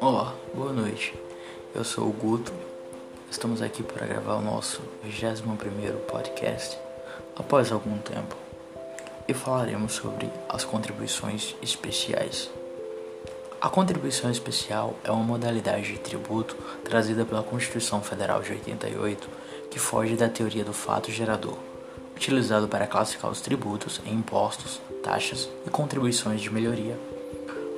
Olá, 0.00 0.34
boa 0.54 0.72
noite. 0.72 1.14
Eu 1.74 1.84
sou 1.84 2.08
o 2.08 2.12
Guto. 2.12 2.52
Estamos 3.30 3.60
aqui 3.60 3.82
para 3.82 4.06
gravar 4.06 4.36
o 4.36 4.40
nosso 4.40 4.80
21º 5.06 5.98
podcast 6.08 6.78
após 7.36 7.70
algum 7.70 7.98
tempo. 7.98 8.34
E 9.28 9.34
falaremos 9.34 9.92
sobre 9.92 10.30
as 10.48 10.64
contribuições 10.64 11.54
especiais. 11.60 12.50
A 13.60 13.68
contribuição 13.68 14.30
especial 14.30 14.94
é 15.04 15.10
uma 15.10 15.24
modalidade 15.24 15.92
de 15.92 15.98
tributo 15.98 16.56
trazida 16.84 17.24
pela 17.24 17.42
Constituição 17.42 18.02
Federal 18.02 18.42
de 18.42 18.52
88 18.52 19.28
que 19.70 19.78
foge 19.78 20.16
da 20.16 20.28
teoria 20.28 20.64
do 20.64 20.72
fato 20.72 21.10
gerador, 21.10 21.58
utilizado 22.16 22.68
para 22.68 22.86
classificar 22.86 23.30
os 23.30 23.40
tributos 23.40 24.00
em 24.06 24.14
impostos, 24.14 24.80
taxas 25.02 25.48
e 25.66 25.70
contribuições 25.70 26.40
de 26.40 26.50
melhoria. 26.50 26.98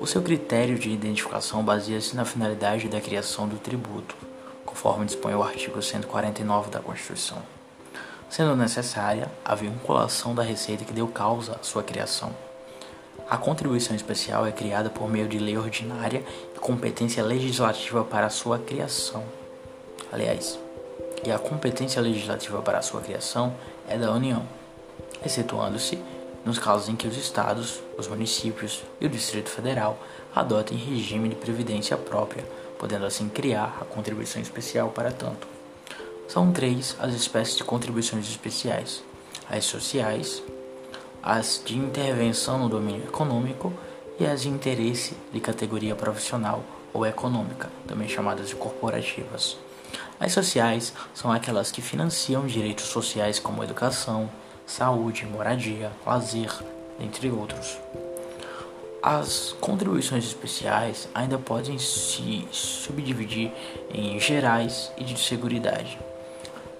O 0.00 0.06
seu 0.06 0.22
critério 0.22 0.78
de 0.78 0.90
identificação 0.90 1.62
baseia-se 1.62 2.16
na 2.16 2.24
finalidade 2.24 2.88
da 2.88 3.00
criação 3.00 3.46
do 3.46 3.58
tributo, 3.58 4.14
conforme 4.64 5.04
dispõe 5.04 5.34
o 5.34 5.42
artigo 5.42 5.82
149 5.82 6.70
da 6.70 6.80
Constituição, 6.80 7.42
sendo 8.30 8.56
necessária 8.56 9.30
a 9.44 9.54
vinculação 9.54 10.34
da 10.34 10.42
receita 10.42 10.84
que 10.84 10.92
deu 10.92 11.06
causa 11.08 11.58
à 11.60 11.62
sua 11.62 11.82
criação. 11.82 12.34
A 13.28 13.36
contribuição 13.36 13.94
especial 13.94 14.46
é 14.46 14.52
criada 14.52 14.88
por 14.88 15.08
meio 15.08 15.28
de 15.28 15.38
lei 15.38 15.56
ordinária 15.56 16.24
e 16.56 16.58
competência 16.58 17.22
legislativa 17.22 18.02
para 18.02 18.30
sua 18.30 18.58
criação. 18.58 19.22
Aliás, 20.10 20.58
e 21.24 21.30
a 21.30 21.38
competência 21.38 22.00
legislativa 22.00 22.62
para 22.62 22.82
sua 22.82 23.00
criação 23.00 23.54
é 23.88 23.96
da 23.98 24.12
União, 24.12 24.46
excetuando-se 25.24 25.98
nos 26.44 26.58
casos 26.58 26.88
em 26.88 26.96
que 26.96 27.06
os 27.06 27.16
estados, 27.16 27.80
os 27.98 28.08
municípios 28.08 28.82
e 29.00 29.06
o 29.06 29.08
Distrito 29.08 29.50
Federal 29.50 29.98
adotem 30.34 30.78
regime 30.78 31.28
de 31.28 31.34
previdência 31.34 31.96
própria, 31.96 32.44
podendo 32.78 33.04
assim 33.04 33.28
criar 33.28 33.78
a 33.80 33.84
contribuição 33.84 34.40
especial 34.40 34.88
para 34.88 35.12
tanto. 35.12 35.46
São 36.28 36.52
três 36.52 36.96
as 36.98 37.12
espécies 37.12 37.56
de 37.56 37.64
contribuições 37.64 38.28
especiais: 38.28 39.02
as 39.50 39.64
sociais, 39.64 40.42
as 41.22 41.60
de 41.64 41.76
intervenção 41.76 42.58
no 42.58 42.68
domínio 42.68 43.04
econômico 43.04 43.72
e 44.18 44.24
as 44.24 44.42
de 44.42 44.48
interesse 44.48 45.14
de 45.32 45.40
categoria 45.40 45.94
profissional 45.94 46.62
ou 46.92 47.06
econômica, 47.06 47.68
também 47.86 48.08
chamadas 48.08 48.48
de 48.48 48.56
corporativas. 48.56 49.56
As 50.20 50.32
sociais 50.32 50.92
são 51.14 51.32
aquelas 51.32 51.72
que 51.72 51.80
financiam 51.80 52.46
direitos 52.46 52.84
sociais 52.84 53.38
como 53.38 53.64
educação, 53.64 54.28
saúde, 54.66 55.24
moradia, 55.24 55.90
lazer, 56.04 56.52
entre 57.00 57.30
outros. 57.30 57.78
As 59.02 59.56
contribuições 59.62 60.26
especiais 60.26 61.08
ainda 61.14 61.38
podem 61.38 61.78
se 61.78 62.46
subdividir 62.52 63.50
em 63.88 64.20
gerais 64.20 64.92
e 64.98 65.04
de 65.04 65.18
seguridade. 65.18 65.98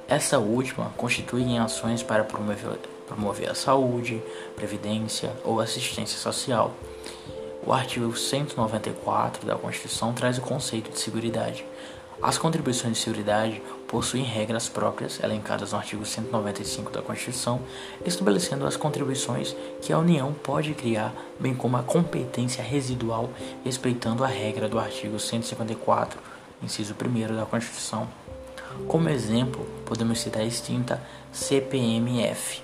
Essa 0.06 0.38
última 0.38 0.92
constitui 0.98 1.40
em 1.40 1.58
ações 1.58 2.02
para 2.02 2.24
promover, 2.24 2.78
promover 3.06 3.48
a 3.48 3.54
saúde, 3.54 4.22
previdência 4.54 5.32
ou 5.42 5.60
assistência 5.60 6.18
social. 6.18 6.74
O 7.64 7.72
artigo 7.72 8.14
194 8.14 9.46
da 9.46 9.54
Constituição 9.54 10.12
traz 10.12 10.36
o 10.36 10.42
conceito 10.42 10.90
de 10.90 10.98
seguridade, 10.98 11.64
as 12.22 12.36
contribuições 12.36 12.98
de 12.98 13.02
seguridade 13.02 13.62
possuem 13.88 14.22
regras 14.22 14.68
próprias 14.68 15.18
elencadas 15.22 15.72
no 15.72 15.78
artigo 15.78 16.04
195 16.04 16.90
da 16.90 17.00
Constituição, 17.00 17.60
estabelecendo 18.04 18.66
as 18.66 18.76
contribuições 18.76 19.56
que 19.80 19.92
a 19.92 19.98
União 19.98 20.32
pode 20.32 20.74
criar, 20.74 21.14
bem 21.38 21.54
como 21.54 21.78
a 21.78 21.82
competência 21.82 22.62
residual, 22.62 23.30
respeitando 23.64 24.22
a 24.22 24.26
regra 24.26 24.68
do 24.68 24.78
artigo 24.78 25.18
154, 25.18 26.20
inciso 26.62 26.94
1 26.94 27.36
da 27.36 27.46
Constituição. 27.46 28.06
Como 28.86 29.08
exemplo, 29.08 29.66
podemos 29.86 30.20
citar 30.20 30.42
a 30.42 30.46
extinta 30.46 31.02
CPMF. 31.32 32.62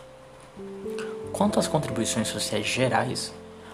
Quanto 1.32 1.58
às 1.58 1.66
contribuições 1.66 2.28
sociais 2.28 2.66
gerais, 2.66 3.32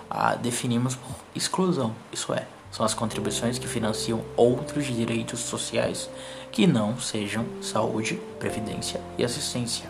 a 0.09 0.35
definimos 0.35 0.95
por 0.95 1.17
exclusão, 1.35 1.95
isso 2.13 2.33
é, 2.33 2.47
são 2.73 2.85
as 2.85 2.95
contribuições 2.95 3.59
que 3.59 3.69
financiam 3.69 4.25
outros 4.35 4.87
direitos 4.87 5.41
sociais 5.41 6.09
que 6.51 6.67
não 6.67 6.99
sejam 6.99 7.47
saúde, 7.61 8.21
previdência 8.41 9.01
e 9.17 9.25
assistência. 9.25 9.89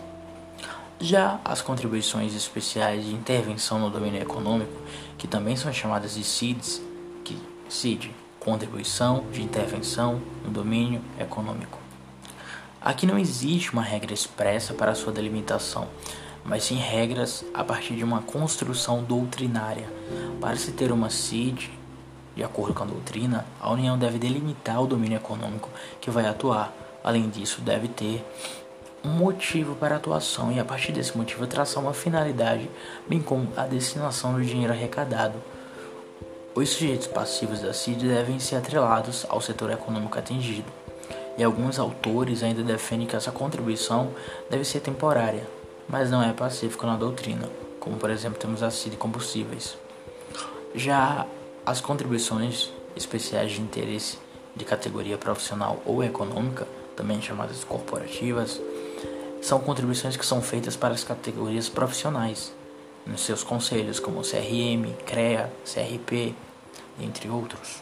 Já 0.99 1.39
as 1.43 1.61
contribuições 1.61 2.35
especiais 2.35 3.05
de 3.05 3.13
intervenção 3.13 3.79
no 3.79 3.89
domínio 3.89 4.21
econômico, 4.21 4.79
que 5.17 5.27
também 5.27 5.55
são 5.55 5.73
chamadas 5.73 6.15
de 6.15 6.23
CIDs, 6.23 6.81
que 7.23 7.37
CID, 7.67 8.11
contribuição 8.39 9.25
de 9.31 9.41
intervenção 9.41 10.21
no 10.45 10.51
domínio 10.51 11.01
econômico. 11.19 11.79
Aqui 12.81 13.05
não 13.05 13.17
existe 13.17 13.71
uma 13.71 13.81
regra 13.81 14.13
expressa 14.13 14.73
para 14.73 14.93
sua 14.93 15.13
delimitação, 15.13 15.87
mas 16.43 16.65
sim 16.65 16.75
regras 16.75 17.45
a 17.53 17.63
partir 17.63 17.95
de 17.95 18.03
uma 18.03 18.21
construção 18.21 19.01
doutrinária. 19.03 19.89
Para 20.41 20.57
se 20.57 20.73
ter 20.73 20.91
uma 20.91 21.09
CID, 21.09 21.71
de 22.35 22.43
acordo 22.43 22.73
com 22.73 22.83
a 22.83 22.87
doutrina, 22.87 23.45
a 23.59 23.71
União 23.71 23.97
deve 23.97 24.17
delimitar 24.17 24.81
o 24.81 24.87
domínio 24.87 25.17
econômico 25.17 25.69
que 26.01 26.09
vai 26.09 26.25
atuar. 26.25 26.73
Além 27.03 27.29
disso, 27.29 27.61
deve 27.61 27.87
ter 27.87 28.25
um 29.03 29.09
motivo 29.09 29.75
para 29.75 29.95
a 29.95 29.97
atuação 29.97 30.51
e, 30.51 30.59
a 30.59 30.65
partir 30.65 30.93
desse 30.93 31.17
motivo, 31.17 31.45
traçar 31.45 31.83
uma 31.83 31.93
finalidade, 31.93 32.69
bem 33.07 33.21
como 33.21 33.49
a 33.57 33.65
destinação 33.65 34.33
do 34.33 34.43
dinheiro 34.43 34.71
arrecadado. 34.71 35.35
Os 36.55 36.69
sujeitos 36.69 37.07
passivos 37.07 37.59
da 37.61 37.73
CID 37.73 38.07
devem 38.07 38.39
ser 38.39 38.55
atrelados 38.55 39.25
ao 39.27 39.41
setor 39.41 39.71
econômico 39.71 40.17
atingido, 40.17 40.71
e 41.37 41.43
alguns 41.43 41.79
autores 41.79 42.43
ainda 42.43 42.63
defendem 42.63 43.07
que 43.07 43.15
essa 43.15 43.31
contribuição 43.31 44.11
deve 44.49 44.63
ser 44.63 44.79
temporária, 44.79 45.45
mas 45.89 46.09
não 46.09 46.23
é 46.23 46.31
pacífico 46.31 46.85
na 46.85 46.95
doutrina, 46.95 47.49
como 47.79 47.97
por 47.97 48.09
exemplo 48.09 48.39
temos 48.39 48.63
a 48.63 48.71
CID 48.71 48.95
combustíveis. 48.97 49.75
Já 50.75 51.25
as 51.65 51.79
contribuições 51.79 52.69
especiais 52.95 53.53
de 53.53 53.61
interesse 53.61 54.17
de 54.55 54.65
categoria 54.65 55.17
profissional 55.17 55.81
ou 55.85 56.03
econômica, 56.03 56.67
também 56.95 57.21
chamadas 57.21 57.63
corporativas, 57.63 58.61
são 59.41 59.59
contribuições 59.59 60.15
que 60.15 60.25
são 60.25 60.41
feitas 60.41 60.75
para 60.75 60.93
as 60.93 61.03
categorias 61.03 61.69
profissionais, 61.69 62.53
nos 63.05 63.21
seus 63.21 63.43
conselhos, 63.43 63.99
como 63.99 64.21
CRM, 64.21 64.93
CREA, 65.05 65.51
CRP, 65.65 66.35
entre 66.99 67.29
outros. 67.29 67.81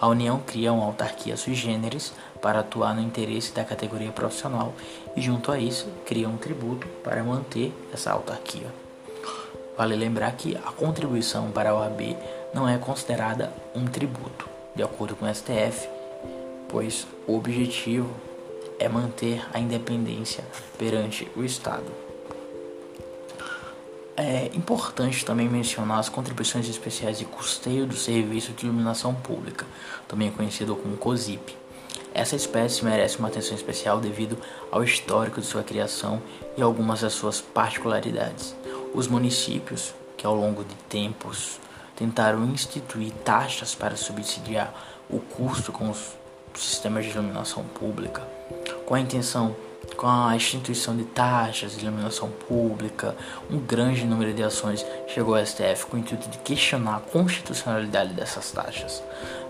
A 0.00 0.08
União 0.08 0.40
cria 0.44 0.72
uma 0.72 0.84
autarquia 0.84 1.36
sui 1.36 1.54
generis 1.54 2.12
para 2.40 2.60
atuar 2.60 2.94
no 2.94 3.00
interesse 3.00 3.52
da 3.52 3.64
categoria 3.64 4.10
profissional 4.10 4.74
e, 5.16 5.20
junto 5.20 5.52
a 5.52 5.58
isso, 5.58 5.86
cria 6.04 6.28
um 6.28 6.36
tributo 6.36 6.86
para 7.04 7.22
manter 7.22 7.72
essa 7.92 8.10
autarquia. 8.10 8.66
Vale 9.76 9.96
lembrar 9.96 10.32
que 10.32 10.56
a 10.56 10.72
contribuição 10.72 11.50
para 11.50 11.70
a 11.70 11.74
OAB 11.74 12.16
não 12.54 12.68
é 12.68 12.76
considerada 12.78 13.52
um 13.74 13.84
tributo, 13.86 14.48
de 14.74 14.82
acordo 14.82 15.16
com 15.16 15.24
o 15.24 15.34
STF, 15.34 15.88
pois 16.68 17.06
o 17.26 17.36
objetivo 17.36 18.10
é 18.78 18.88
manter 18.88 19.46
a 19.52 19.58
independência 19.58 20.44
perante 20.78 21.30
o 21.36 21.44
Estado. 21.44 21.86
É 24.16 24.50
importante 24.54 25.24
também 25.24 25.48
mencionar 25.48 25.98
as 25.98 26.08
contribuições 26.08 26.68
especiais 26.68 27.18
de 27.18 27.24
custeio 27.24 27.86
do 27.86 27.96
Serviço 27.96 28.52
de 28.52 28.66
Iluminação 28.66 29.14
Pública, 29.14 29.64
também 30.06 30.30
conhecido 30.30 30.76
como 30.76 30.96
COSIP. 30.96 31.56
Essa 32.14 32.36
espécie 32.36 32.84
merece 32.84 33.18
uma 33.18 33.28
atenção 33.28 33.56
especial 33.56 33.98
devido 33.98 34.38
ao 34.70 34.84
histórico 34.84 35.40
de 35.40 35.46
sua 35.46 35.62
criação 35.62 36.20
e 36.56 36.62
algumas 36.62 37.00
das 37.00 37.14
suas 37.14 37.40
particularidades. 37.40 38.54
Os 38.92 39.08
municípios, 39.08 39.94
que 40.16 40.26
ao 40.26 40.34
longo 40.34 40.62
de 40.62 40.74
tempos 40.90 41.58
tentaram 41.96 42.44
instituir 42.46 43.12
taxas 43.24 43.74
para 43.74 43.96
subsidiar 43.96 44.72
o 45.10 45.18
custo 45.18 45.72
com 45.72 45.90
os 45.90 46.16
sistemas 46.54 47.04
de 47.04 47.10
iluminação 47.10 47.64
pública, 47.64 48.22
com 48.86 48.94
a 48.94 49.00
intenção 49.00 49.54
com 49.96 50.06
a 50.06 50.34
instituição 50.34 50.96
de 50.96 51.04
taxas 51.04 51.76
de 51.76 51.84
iluminação 51.84 52.30
pública, 52.30 53.14
um 53.50 53.58
grande 53.58 54.04
número 54.04 54.32
de 54.32 54.42
ações 54.42 54.84
chegou 55.06 55.34
ao 55.34 55.44
STF 55.44 55.86
com 55.86 55.96
o 55.96 56.00
intuito 56.00 56.28
de 56.28 56.38
questionar 56.38 56.96
a 56.96 57.00
constitucionalidade 57.00 58.14
dessas 58.14 58.50
taxas. 58.50 59.02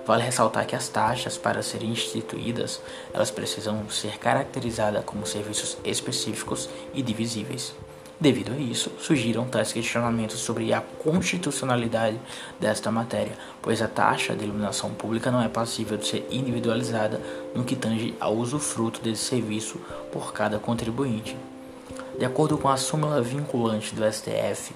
Vale 0.05 0.25
ressaltar 0.25 0.67
que 0.67 0.75
as 0.75 0.89
taxas, 0.89 1.39
para 1.39 1.63
serem 1.63 1.91
instituídas, 1.91 2.81
elas 3.15 3.31
precisam 3.31 3.89
ser 3.89 4.19
caracterizadas 4.19 5.05
como 5.05 5.27
serviços 5.27 5.77
específicos 5.85 6.69
e 6.93 7.03
divisíveis. 7.03 7.73
Devido 8.23 8.53
a 8.53 8.57
isso, 8.57 8.93
surgiram 9.01 9.49
tais 9.49 9.73
questionamentos 9.73 10.39
sobre 10.39 10.73
a 10.73 10.81
constitucionalidade 10.81 12.21
desta 12.61 12.89
matéria, 12.89 13.37
pois 13.61 13.83
a 13.83 13.89
taxa 13.89 14.33
de 14.33 14.45
iluminação 14.45 14.91
pública 14.91 15.29
não 15.29 15.43
é 15.43 15.49
passível 15.49 15.99
de 15.99 16.07
ser 16.07 16.29
individualizada 16.31 17.21
no 17.53 17.65
que 17.65 17.75
tange 17.75 18.15
ao 18.21 18.37
usufruto 18.37 19.01
desse 19.01 19.25
serviço 19.25 19.81
por 20.13 20.33
cada 20.33 20.61
contribuinte. 20.61 21.37
De 22.17 22.25
acordo 22.25 22.57
com 22.57 22.69
a 22.69 22.77
súmula 22.77 23.21
vinculante 23.21 23.93
do 23.93 24.05
STF, 24.09 24.73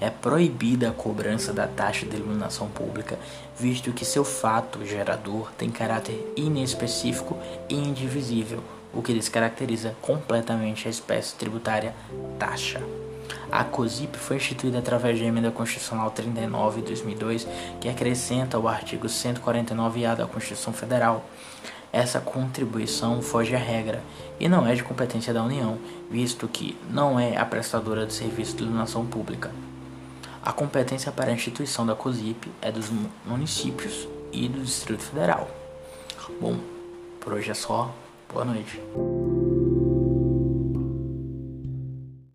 é 0.00 0.08
proibida 0.08 0.88
a 0.88 0.92
cobrança 0.92 1.52
da 1.52 1.66
taxa 1.66 2.06
de 2.06 2.16
iluminação 2.16 2.66
pública, 2.68 3.18
visto 3.58 3.92
que 3.92 4.06
seu 4.06 4.24
fato 4.24 4.86
gerador 4.86 5.52
tem 5.58 5.70
caráter 5.70 6.32
inespecífico 6.34 7.36
e 7.68 7.74
indivisível, 7.74 8.64
o 8.92 9.02
que 9.02 9.12
descaracteriza 9.12 9.96
completamente 10.00 10.86
a 10.86 10.90
espécie 10.90 11.34
tributária 11.34 11.94
taxa. 12.38 12.80
A 13.50 13.64
COSIP 13.64 14.16
foi 14.18 14.36
instituída 14.36 14.78
através 14.78 15.18
da 15.18 15.24
Emenda 15.24 15.50
Constitucional 15.50 16.10
39 16.10 16.80
de 16.80 16.88
2002, 16.88 17.46
que 17.80 17.88
acrescenta 17.88 18.58
o 18.58 18.68
artigo 18.68 19.06
149-A 19.06 20.14
da 20.14 20.26
Constituição 20.26 20.72
Federal. 20.72 21.24
Essa 21.92 22.20
contribuição 22.20 23.22
foge 23.22 23.54
à 23.54 23.58
regra 23.58 24.02
e 24.38 24.48
não 24.48 24.66
é 24.66 24.74
de 24.74 24.82
competência 24.82 25.32
da 25.32 25.42
União, 25.42 25.78
visto 26.10 26.48
que 26.48 26.76
não 26.90 27.18
é 27.18 27.36
a 27.36 27.44
prestadora 27.44 28.04
de 28.04 28.12
serviço 28.12 28.56
de 28.56 28.64
iluminação 28.64 29.06
pública. 29.06 29.50
A 30.42 30.52
competência 30.52 31.10
para 31.10 31.30
a 31.30 31.34
instituição 31.34 31.86
da 31.86 31.94
COSIP 31.94 32.50
é 32.60 32.70
dos 32.70 32.90
municípios 33.24 34.06
e 34.32 34.48
do 34.48 34.60
Distrito 34.60 35.02
Federal. 35.02 35.48
Bom, 36.40 36.58
por 37.20 37.32
hoje 37.32 37.50
é 37.50 37.54
só. 37.54 37.92
Boa 38.32 38.44
noite. 38.44 38.80